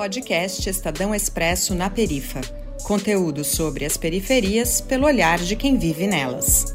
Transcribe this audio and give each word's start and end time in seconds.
Podcast 0.00 0.66
Estadão 0.66 1.14
Expresso 1.14 1.74
na 1.74 1.90
Perifa. 1.90 2.40
Conteúdo 2.84 3.44
sobre 3.44 3.84
as 3.84 3.98
periferias 3.98 4.80
pelo 4.80 5.04
olhar 5.04 5.38
de 5.38 5.54
quem 5.54 5.76
vive 5.76 6.06
nelas. 6.06 6.74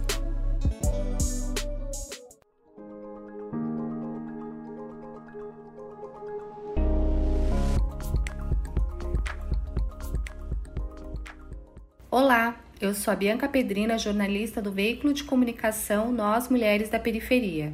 Olá, 12.12 12.62
eu 12.80 12.94
sou 12.94 13.12
a 13.12 13.16
Bianca 13.16 13.50
Pedrina, 13.50 13.98
jornalista 13.98 14.62
do 14.62 14.71
veículo 14.71 15.12
de 15.16 15.23
comunicação 15.23 16.12
Nós 16.12 16.48
Mulheres 16.48 16.89
da 16.89 17.00
Periferia. 17.00 17.73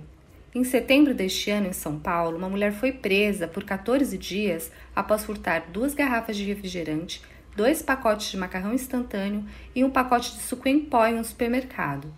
Em 0.54 0.65
setembro 0.65 1.13
deste 1.13 1.49
ano, 1.49 1.67
em 1.67 1.73
São 1.73 1.97
Paulo, 1.97 2.38
uma 2.38 2.49
mulher 2.49 2.73
foi 2.73 2.91
presa 2.91 3.48
por 3.48 3.63
14 3.63 4.17
dias 4.17 4.70
após 4.94 5.23
furtar 5.23 5.67
duas 5.71 5.94
garrafas 5.94 6.35
de 6.35 6.44
refrigerante, 6.44 7.21
dois 7.55 7.81
pacotes 7.81 8.30
de 8.30 8.38
macarrão 8.38 8.73
instantâneo 8.73 9.45
e 9.73 9.81
um 9.81 9.89
pacote 9.89 10.35
de 10.35 10.41
suco 10.41 10.67
em 10.67 10.81
pó 10.81 11.08
em 11.08 11.16
um 11.16 11.23
supermercado. 11.23 12.13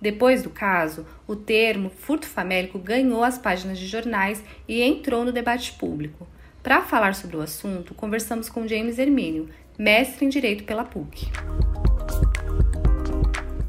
Depois 0.00 0.42
do 0.42 0.48
caso, 0.48 1.06
o 1.26 1.36
termo 1.36 1.90
furto 1.90 2.26
famélico 2.26 2.78
ganhou 2.78 3.22
as 3.22 3.36
páginas 3.36 3.78
de 3.78 3.86
jornais 3.86 4.42
e 4.66 4.80
entrou 4.80 5.22
no 5.22 5.32
debate 5.32 5.72
público. 5.74 6.26
Para 6.62 6.80
falar 6.80 7.14
sobre 7.14 7.36
o 7.36 7.42
assunto, 7.42 7.92
conversamos 7.92 8.48
com 8.48 8.66
James 8.66 8.98
Hermínio, 8.98 9.50
mestre 9.78 10.24
em 10.24 10.30
Direito 10.30 10.64
pela 10.64 10.84
PUC. 10.84 11.30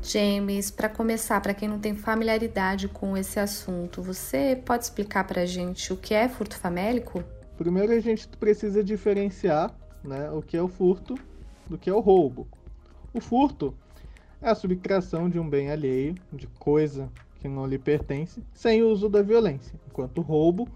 James, 0.05 0.70
para 0.70 0.88
começar, 0.88 1.41
para 1.41 1.54
quem 1.54 1.68
não 1.68 1.80
tem 1.80 1.95
familiaridade 1.95 2.88
com 2.88 3.18
esse 3.18 3.40
assunto, 3.40 4.04
você 4.04 4.62
pode 4.64 4.84
explicar 4.84 5.26
para 5.26 5.41
a 5.41 5.45
gente 5.48 5.91
o 5.91 5.98
que 5.98 6.14
é 6.14 6.30
furto 6.30 6.58
famélico? 6.58 7.23
Primeiro 7.58 7.91
a 7.91 8.00
gente 8.00 8.28
precisa 8.28 8.84
diferenciar 8.84 9.73
né, 10.03 10.30
o 10.30 10.44
que 10.44 10.56
é 10.56 10.62
o 10.62 10.67
furto 10.67 11.16
do 11.67 11.75
que 11.75 11.89
é 11.89 11.94
o 11.94 12.00
roubo. 12.00 12.47
O 13.14 13.20
furto 13.20 13.73
é 14.39 14.50
a 14.50 14.53
subtração 14.53 15.28
de 15.28 15.39
um 15.39 15.50
bem 15.50 15.72
alheio, 15.72 16.16
de 16.31 16.45
coisa 16.59 17.09
que 17.40 17.47
não 17.47 17.66
lhe 17.66 17.80
pertence, 17.80 18.44
sem 18.53 18.84
o 18.84 18.90
uso 18.90 19.09
da 19.09 19.23
violência, 19.23 19.80
enquanto 19.88 20.19
o 20.19 20.22
roubo 20.22 20.67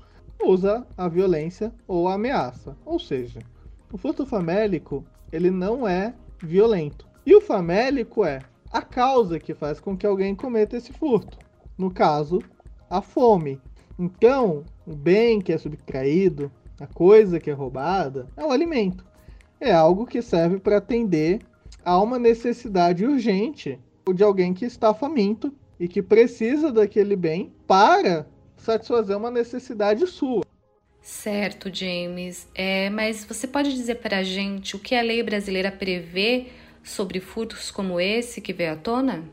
usa 0.41 0.87
a 0.97 1.07
violência 1.07 1.71
ou 1.87 2.07
a 2.07 2.15
ameaça. 2.15 2.75
Ou 2.83 2.97
seja, 2.97 3.39
o 3.91 3.97
furto 3.97 4.25
famélico 4.25 5.05
ele 5.31 5.51
não 5.51 5.87
é 5.87 6.15
violento. 6.41 7.07
E 7.23 7.35
o 7.35 7.41
famélico 7.41 8.25
é 8.25 8.41
a 8.71 8.81
causa 8.81 9.39
que 9.39 9.53
faz 9.53 9.79
com 9.79 9.97
que 9.97 10.05
alguém 10.05 10.35
cometa 10.35 10.77
esse 10.77 10.93
furto. 10.93 11.37
No 11.77 11.91
caso, 11.91 12.41
a 12.89 13.01
fome. 13.01 13.59
Então, 13.97 14.63
o 14.85 14.95
bem 14.95 15.41
que 15.41 15.51
é 15.51 15.57
subtraído, 15.57 16.51
a 16.79 16.87
coisa 16.87 17.39
que 17.39 17.49
é 17.49 17.53
roubada, 17.53 18.27
é 18.37 18.45
o 18.45 18.51
alimento. 18.51 19.05
É 19.59 19.71
algo 19.71 20.05
que 20.05 20.21
serve 20.21 20.59
para 20.59 20.77
atender 20.77 21.41
a 21.83 21.99
uma 22.01 22.17
necessidade 22.17 23.05
urgente 23.05 23.79
de 24.13 24.23
alguém 24.23 24.53
que 24.53 24.65
está 24.65 24.93
faminto 24.93 25.53
e 25.79 25.87
que 25.87 26.01
precisa 26.01 26.71
daquele 26.71 27.15
bem 27.15 27.53
para 27.67 28.27
satisfazer 28.57 29.15
uma 29.15 29.31
necessidade 29.31 30.05
sua. 30.07 30.43
Certo, 31.01 31.73
James. 31.73 32.47
É, 32.53 32.89
mas 32.89 33.23
você 33.23 33.47
pode 33.47 33.73
dizer 33.73 33.95
para 33.95 34.17
a 34.17 34.23
gente 34.23 34.75
o 34.75 34.79
que 34.79 34.95
a 34.95 35.01
lei 35.01 35.23
brasileira 35.23 35.71
prevê 35.71 36.47
sobre 36.83 37.19
furtos 37.19 37.71
como 37.71 37.99
esse 37.99 38.41
que 38.41 38.53
veio 38.53 38.73
à 38.73 38.75
tona? 38.75 39.23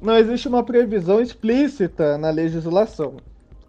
Não 0.00 0.16
existe 0.16 0.48
uma 0.48 0.62
previsão 0.62 1.20
explícita 1.20 2.18
na 2.18 2.30
legislação. 2.30 3.16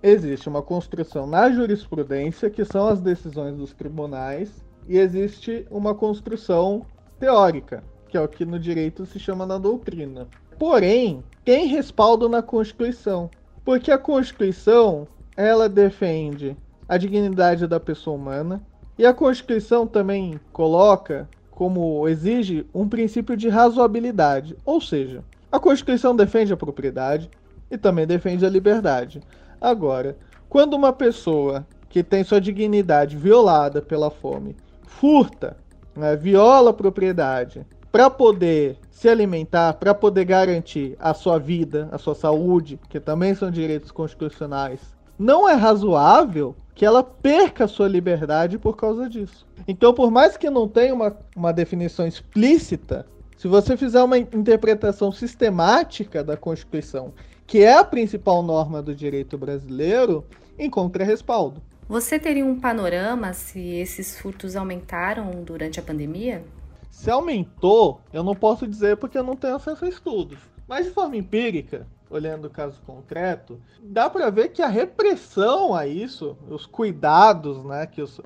Existe 0.01 0.49
uma 0.49 0.61
construção 0.61 1.25
na 1.25 1.49
jurisprudência, 1.49 2.49
que 2.49 2.63
são 2.65 2.87
as 2.87 2.99
decisões 2.99 3.55
dos 3.55 3.73
tribunais, 3.73 4.51
e 4.87 4.97
existe 4.97 5.65
uma 5.71 5.95
construção 5.95 6.85
teórica, 7.19 7.83
que 8.07 8.17
é 8.17 8.21
o 8.21 8.27
que 8.27 8.45
no 8.45 8.59
direito 8.59 9.05
se 9.05 9.17
chama 9.17 9.45
na 9.45 9.57
doutrina. 9.57 10.27
Porém, 10.59 11.23
tem 11.43 11.67
respaldo 11.67 12.29
na 12.29 12.41
Constituição, 12.41 13.29
porque 13.63 13.91
a 13.91 13.97
Constituição 13.97 15.07
ela 15.35 15.67
defende 15.67 16.55
a 16.87 16.97
dignidade 16.97 17.67
da 17.67 17.79
pessoa 17.79 18.15
humana 18.15 18.61
e 18.97 19.05
a 19.05 19.13
Constituição 19.13 19.85
também 19.85 20.39
coloca 20.53 21.27
como 21.55 22.05
exige 22.07 22.67
um 22.73 22.87
princípio 22.87 23.35
de 23.35 23.47
razoabilidade, 23.47 24.57
ou 24.65 24.81
seja, 24.81 25.23
a 25.49 25.57
Constituição 25.57 26.13
defende 26.13 26.51
a 26.51 26.57
propriedade 26.57 27.31
e 27.71 27.77
também 27.77 28.05
defende 28.05 28.45
a 28.45 28.49
liberdade. 28.49 29.23
Agora, 29.59 30.17
quando 30.49 30.73
uma 30.73 30.91
pessoa 30.91 31.65
que 31.89 32.03
tem 32.03 32.25
sua 32.25 32.41
dignidade 32.41 33.15
violada 33.15 33.81
pela 33.81 34.11
fome 34.11 34.53
furta, 34.85 35.55
né, 35.95 36.13
viola 36.17 36.71
a 36.71 36.73
propriedade 36.73 37.65
para 37.89 38.09
poder 38.09 38.77
se 38.91 39.07
alimentar, 39.07 39.73
para 39.75 39.93
poder 39.93 40.25
garantir 40.25 40.97
a 40.99 41.13
sua 41.13 41.39
vida, 41.39 41.87
a 41.89 41.97
sua 41.97 42.15
saúde, 42.15 42.77
que 42.89 42.99
também 42.99 43.33
são 43.33 43.49
direitos 43.49 43.91
constitucionais, 43.91 44.81
não 45.17 45.47
é 45.47 45.53
razoável 45.53 46.53
que 46.75 46.85
ela 46.85 47.01
perca 47.01 47.63
a 47.63 47.67
sua 47.67 47.87
liberdade 47.87 48.59
por 48.59 48.75
causa 48.75 49.09
disso. 49.09 49.47
Então, 49.65 49.93
por 49.93 50.11
mais 50.11 50.35
que 50.35 50.49
não 50.49 50.67
tenha 50.67 50.93
uma, 50.93 51.17
uma 51.35 51.53
definição 51.53 52.05
explícita, 52.05 53.07
se 53.37 53.47
você 53.47 53.77
fizer 53.77 54.03
uma 54.03 54.17
interpretação 54.17 55.11
sistemática 55.11 56.21
da 56.21 56.35
Constituição, 56.35 57.13
que 57.47 57.63
é 57.63 57.77
a 57.77 57.83
principal 57.83 58.43
norma 58.43 58.81
do 58.81 58.93
direito 58.93 59.37
brasileiro, 59.37 60.25
encontra 60.59 61.05
respaldo. 61.05 61.61
Você 61.87 62.19
teria 62.19 62.45
um 62.45 62.59
panorama 62.59 63.33
se 63.33 63.59
esses 63.59 64.17
furtos 64.19 64.55
aumentaram 64.55 65.43
durante 65.43 65.79
a 65.79 65.83
pandemia? 65.83 66.43
Se 66.89 67.11
aumentou, 67.11 68.01
eu 68.11 68.23
não 68.23 68.35
posso 68.35 68.67
dizer 68.67 68.97
porque 68.97 69.17
eu 69.17 69.23
não 69.23 69.35
tenho 69.35 69.55
acesso 69.55 69.85
a 69.85 69.89
estudos. 69.89 70.39
Mas 70.67 70.85
de 70.85 70.91
forma 70.91 71.15
empírica, 71.15 71.85
olhando 72.15 72.45
o 72.45 72.49
caso 72.49 72.81
concreto, 72.85 73.59
dá 73.81 74.09
para 74.09 74.29
ver 74.29 74.49
que 74.49 74.61
a 74.61 74.67
repressão 74.67 75.75
a 75.75 75.85
isso, 75.85 76.37
os 76.49 76.65
cuidados 76.65 77.63
né, 77.63 77.85
que 77.85 78.01
os, 78.01 78.19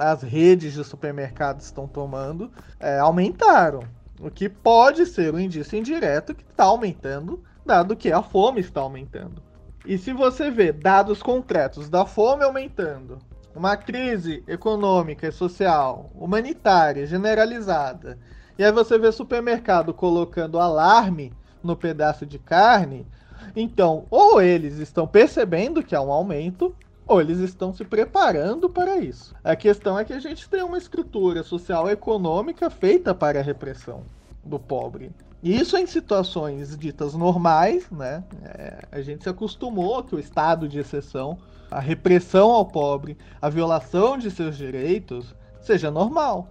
as 0.00 0.22
redes 0.22 0.74
de 0.74 0.84
supermercados 0.84 1.66
estão 1.66 1.86
tomando, 1.86 2.50
é, 2.80 2.98
aumentaram. 2.98 3.82
O 4.20 4.30
que 4.30 4.48
pode 4.48 5.04
ser 5.06 5.34
um 5.34 5.38
indício 5.38 5.78
indireto 5.78 6.34
que 6.34 6.42
está 6.42 6.64
aumentando, 6.64 7.42
dado 7.64 7.96
que 7.96 8.10
a 8.10 8.22
fome 8.22 8.60
está 8.60 8.80
aumentando. 8.80 9.42
E 9.84 9.98
se 9.98 10.12
você 10.12 10.50
vê 10.50 10.72
dados 10.72 11.22
concretos 11.22 11.88
da 11.88 12.04
fome 12.06 12.42
aumentando, 12.42 13.18
uma 13.54 13.76
crise 13.76 14.42
econômica 14.46 15.28
e 15.28 15.32
social, 15.32 16.10
humanitária, 16.14 17.06
generalizada, 17.06 18.18
e 18.58 18.64
aí 18.64 18.72
você 18.72 18.98
vê 18.98 19.12
supermercado 19.12 19.92
colocando 19.92 20.58
alarme 20.58 21.32
no 21.62 21.76
pedaço 21.76 22.24
de 22.24 22.38
carne, 22.38 23.06
então, 23.54 24.04
ou 24.10 24.40
eles 24.40 24.78
estão 24.78 25.06
percebendo 25.06 25.82
que 25.82 25.94
há 25.94 26.00
um 26.00 26.12
aumento, 26.12 26.74
ou 27.06 27.20
eles 27.20 27.38
estão 27.38 27.72
se 27.72 27.84
preparando 27.84 28.68
para 28.68 28.98
isso. 28.98 29.34
A 29.44 29.54
questão 29.54 29.98
é 29.98 30.04
que 30.04 30.12
a 30.12 30.18
gente 30.18 30.48
tem 30.48 30.62
uma 30.62 30.78
estrutura 30.78 31.42
social 31.42 31.88
econômica 31.88 32.68
feita 32.68 33.14
para 33.14 33.38
a 33.38 33.42
repressão 33.42 34.02
do 34.44 34.58
pobre. 34.58 35.12
E 35.42 35.54
isso 35.54 35.76
em 35.76 35.86
situações 35.86 36.76
ditas 36.76 37.14
normais, 37.14 37.88
né? 37.90 38.24
É, 38.42 38.84
a 38.90 39.00
gente 39.00 39.22
se 39.22 39.28
acostumou 39.28 40.02
que 40.02 40.14
o 40.14 40.18
estado 40.18 40.68
de 40.68 40.78
exceção, 40.78 41.38
a 41.70 41.78
repressão 41.78 42.50
ao 42.50 42.64
pobre, 42.64 43.16
a 43.40 43.48
violação 43.48 44.18
de 44.18 44.30
seus 44.30 44.56
direitos, 44.56 45.34
seja 45.60 45.90
normal. 45.90 46.48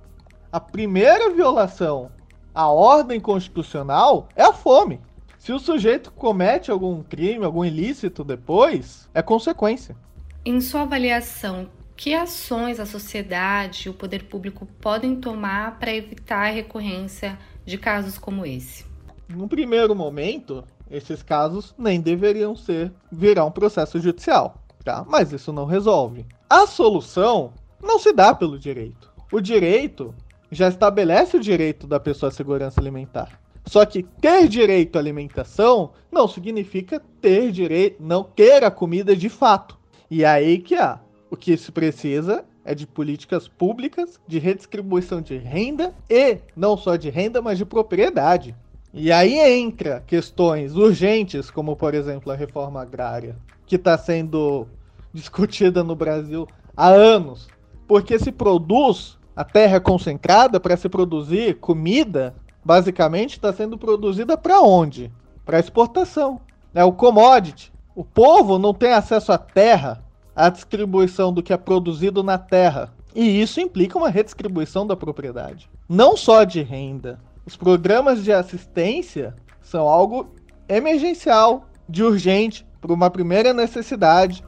A 0.52 0.60
primeira 0.60 1.34
violação 1.34 2.10
à 2.54 2.70
ordem 2.70 3.20
constitucional 3.20 4.30
é 4.36 4.44
a 4.44 4.54
fome. 4.54 5.02
Se 5.46 5.54
o 5.54 5.60
sujeito 5.60 6.12
comete 6.12 6.72
algum 6.72 7.04
crime, 7.04 7.46
algum 7.46 7.64
ilícito 7.64 8.24
depois, 8.24 9.08
é 9.14 9.22
consequência. 9.22 9.96
Em 10.44 10.60
sua 10.60 10.82
avaliação, 10.82 11.70
que 11.96 12.16
ações 12.16 12.80
a 12.80 12.86
sociedade 12.88 13.84
e 13.86 13.90
o 13.92 13.94
poder 13.94 14.24
público 14.24 14.66
podem 14.82 15.16
tomar 15.18 15.78
para 15.78 15.94
evitar 15.94 16.48
a 16.48 16.52
recorrência 16.52 17.38
de 17.64 17.78
casos 17.78 18.18
como 18.18 18.44
esse? 18.44 18.88
No 19.30 19.48
primeiro 19.48 19.96
momento, 19.96 20.64
esses 20.90 21.22
casos 21.22 21.76
nem 21.78 22.02
deveriam 22.02 22.56
ser 22.56 22.92
virar 23.12 23.46
um 23.46 23.52
processo 23.52 24.00
judicial, 24.00 24.64
tá? 24.84 25.06
Mas 25.08 25.32
isso 25.32 25.54
não 25.54 25.66
resolve. 25.66 26.26
A 26.50 26.66
solução 26.66 27.54
não 27.80 28.00
se 28.00 28.12
dá 28.12 28.34
pelo 28.34 28.58
direito. 28.58 29.12
O 29.32 29.40
direito 29.40 30.12
já 30.50 30.68
estabelece 30.68 31.38
o 31.38 31.40
direito 31.40 31.86
da 31.86 32.00
pessoa 32.00 32.32
à 32.32 32.34
segurança 32.34 32.82
alimentar. 32.82 33.45
Só 33.66 33.86
que 33.86 34.04
ter 34.04 34.48
direito 34.48 34.96
à 34.96 35.00
alimentação 35.00 35.92
não 36.12 36.28
significa 36.28 37.02
ter 37.20 37.52
direito, 37.52 38.02
não 38.02 38.24
ter 38.24 38.64
a 38.64 38.72
comida 38.72 39.16
de 39.16 39.30
fato. 39.30 39.78
E 40.10 40.24
é 40.24 40.28
aí 40.28 40.60
que 40.60 40.76
há. 40.76 41.00
O 41.30 41.36
que 41.36 41.58
se 41.58 41.72
precisa 41.72 42.46
é 42.64 42.74
de 42.74 42.88
políticas 42.88 43.48
públicas 43.48 44.20
de 44.28 44.40
redistribuição 44.40 45.22
de 45.22 45.38
renda 45.38 45.94
e 46.10 46.38
não 46.56 46.78
só 46.78 46.96
de 46.96 47.10
renda, 47.10 47.42
mas 47.42 47.58
de 47.58 47.66
propriedade. 47.66 48.56
E 48.94 49.12
aí 49.12 49.38
entra 49.38 50.04
questões 50.08 50.76
urgentes, 50.76 51.52
como 51.52 51.76
por 51.76 51.94
exemplo 51.94 52.32
a 52.32 52.36
reforma 52.36 52.82
agrária, 52.82 53.36
que 53.66 53.76
está 53.76 53.98
sendo 53.98 54.68
discutida 55.14 55.84
no 55.84 55.96
Brasil 55.96 56.48
há 56.78 56.88
anos, 56.90 57.48
porque 57.88 58.18
se 58.18 58.32
produz 58.32 59.18
a 59.36 59.44
terra 59.44 59.80
concentrada 59.80 60.60
para 60.60 60.78
se 60.78 60.88
produzir 60.88 61.56
comida, 61.56 62.34
basicamente 62.66 63.34
está 63.34 63.54
sendo 63.54 63.78
produzida 63.78 64.36
para 64.36 64.60
onde? 64.60 65.12
Para 65.46 65.60
exportação. 65.60 66.42
É 66.74 66.84
o 66.84 66.92
commodity. 66.92 67.72
O 67.96 68.04
povo 68.04 68.58
não 68.58 68.74
tem 68.74 68.92
acesso 68.92 69.32
à 69.32 69.38
terra, 69.38 70.04
à 70.36 70.50
distribuição 70.50 71.32
do 71.32 71.44
que 71.44 71.54
é 71.54 71.58
produzido 71.58 72.24
na 72.24 72.40
terra. 72.40 72.92
E 73.14 73.40
isso 73.40 73.62
implica 73.62 73.98
uma 73.98 74.10
redistribuição 74.10 74.86
da 74.86 74.96
propriedade. 74.96 75.70
Não 75.88 76.18
só 76.18 76.44
de 76.44 76.62
renda. 76.64 77.20
Os 77.46 77.56
programas 77.56 78.24
de 78.24 78.34
assistência 78.34 79.36
são 79.62 79.88
algo 79.88 80.34
emergencial, 80.68 81.70
de 81.88 82.04
urgente, 82.04 82.66
para 82.82 82.92
uma 82.92 83.10
primeira 83.10 83.54
necessidade. 83.54 84.44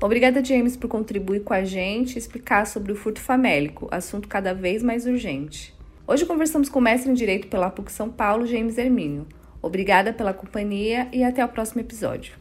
Obrigada, 0.00 0.44
James, 0.44 0.76
por 0.76 0.88
contribuir 0.88 1.42
com 1.42 1.54
a 1.54 1.64
gente 1.64 2.14
e 2.14 2.18
explicar 2.18 2.66
sobre 2.66 2.92
o 2.92 2.96
furto 2.96 3.20
famélico, 3.20 3.88
assunto 3.90 4.28
cada 4.28 4.52
vez 4.52 4.82
mais 4.82 5.06
urgente. 5.06 5.75
Hoje 6.08 6.24
conversamos 6.24 6.68
com 6.68 6.78
o 6.78 6.82
mestre 6.82 7.10
em 7.10 7.14
Direito 7.14 7.48
pela 7.48 7.68
PUC 7.68 7.90
São 7.90 8.08
Paulo, 8.08 8.46
James 8.46 8.78
Hermínio. 8.78 9.26
Obrigada 9.60 10.12
pela 10.12 10.32
companhia 10.32 11.08
e 11.12 11.24
até 11.24 11.44
o 11.44 11.48
próximo 11.48 11.80
episódio. 11.80 12.34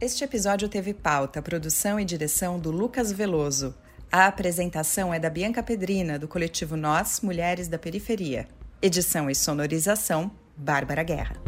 Este 0.00 0.22
episódio 0.22 0.68
teve 0.68 0.94
pauta, 0.94 1.42
produção 1.42 1.98
e 1.98 2.04
direção 2.04 2.56
do 2.56 2.70
Lucas 2.70 3.10
Veloso. 3.10 3.74
A 4.12 4.28
apresentação 4.28 5.12
é 5.12 5.18
da 5.18 5.28
Bianca 5.28 5.60
Pedrina, 5.60 6.16
do 6.20 6.28
coletivo 6.28 6.76
Nós, 6.76 7.20
Mulheres 7.20 7.66
da 7.66 7.78
Periferia. 7.78 8.46
Edição 8.80 9.28
e 9.28 9.34
sonorização, 9.34 10.30
Bárbara 10.56 11.02
Guerra. 11.02 11.47